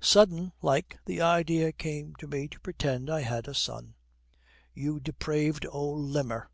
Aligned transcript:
'Sudden 0.00 0.50
like 0.62 0.98
the 1.04 1.20
idea 1.20 1.70
came 1.70 2.12
to 2.16 2.26
me 2.26 2.48
to 2.48 2.58
pretend 2.58 3.08
I 3.08 3.20
had 3.20 3.46
a 3.46 3.54
son.' 3.54 3.94
'You 4.74 4.98
depraved 4.98 5.64
old 5.70 6.08
limmer! 6.10 6.48